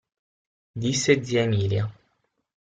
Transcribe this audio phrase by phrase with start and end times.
[0.75, 1.85] Disse zia Emilia.